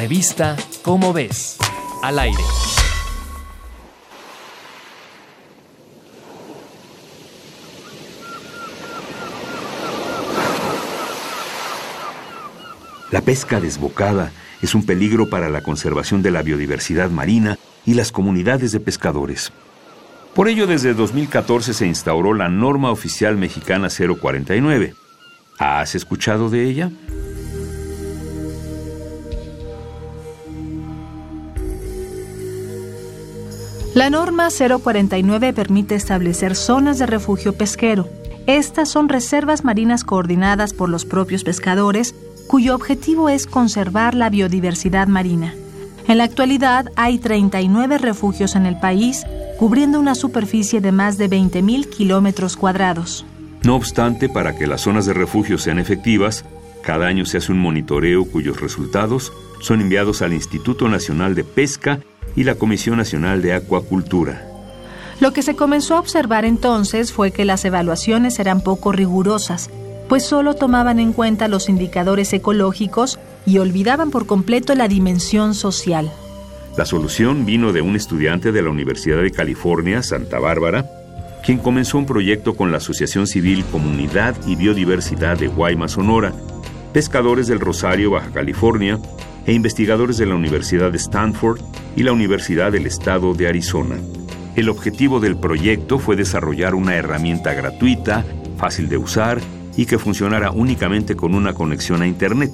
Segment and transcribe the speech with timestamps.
[0.00, 1.58] Revista Cómo ves,
[2.02, 2.42] al aire.
[13.10, 14.32] La pesca desbocada
[14.62, 19.52] es un peligro para la conservación de la biodiversidad marina y las comunidades de pescadores.
[20.34, 24.94] Por ello, desde 2014 se instauró la norma oficial mexicana 049.
[25.58, 26.90] ¿Has escuchado de ella?
[33.92, 38.08] La norma 049 permite establecer zonas de refugio pesquero.
[38.46, 42.14] Estas son reservas marinas coordinadas por los propios pescadores
[42.46, 45.54] cuyo objetivo es conservar la biodiversidad marina.
[46.06, 49.24] En la actualidad hay 39 refugios en el país,
[49.58, 53.26] cubriendo una superficie de más de 20.000 kilómetros cuadrados.
[53.64, 56.44] No obstante, para que las zonas de refugio sean efectivas,
[56.82, 62.00] cada año se hace un monitoreo cuyos resultados son enviados al Instituto Nacional de Pesca
[62.36, 64.46] y la Comisión Nacional de Acuacultura.
[65.20, 69.70] Lo que se comenzó a observar entonces fue que las evaluaciones eran poco rigurosas,
[70.08, 76.10] pues solo tomaban en cuenta los indicadores ecológicos y olvidaban por completo la dimensión social.
[76.76, 80.88] La solución vino de un estudiante de la Universidad de California, Santa Bárbara,
[81.44, 86.32] quien comenzó un proyecto con la Asociación Civil Comunidad y Biodiversidad de Guaymas, Sonora,
[86.92, 88.98] pescadores del Rosario, Baja California,
[89.46, 91.60] e investigadores de la Universidad de Stanford
[91.96, 93.96] y la Universidad del Estado de Arizona.
[94.56, 98.24] El objetivo del proyecto fue desarrollar una herramienta gratuita,
[98.56, 99.40] fácil de usar
[99.76, 102.50] y que funcionara únicamente con una conexión a Internet.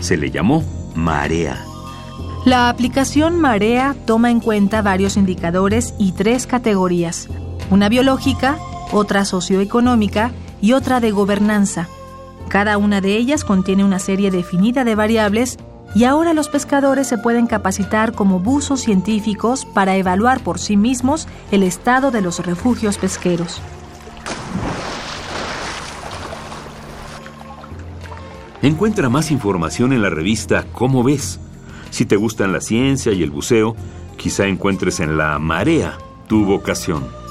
[0.00, 1.64] Se le llamó Marea.
[2.44, 7.28] La aplicación Marea toma en cuenta varios indicadores y tres categorías,
[7.70, 8.58] una biológica,
[8.90, 11.88] otra socioeconómica y otra de gobernanza.
[12.48, 15.56] Cada una de ellas contiene una serie definida de variables
[15.94, 21.28] y ahora los pescadores se pueden capacitar como buzos científicos para evaluar por sí mismos
[21.50, 23.60] el estado de los refugios pesqueros.
[28.62, 31.40] Encuentra más información en la revista Cómo ves.
[31.90, 33.74] Si te gustan la ciencia y el buceo,
[34.16, 35.98] quizá encuentres en la marea
[36.28, 37.21] tu vocación.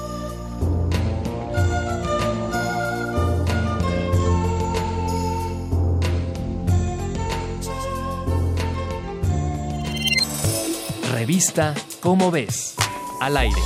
[11.22, 12.74] Revista Cómo ves,
[13.20, 13.62] al aire.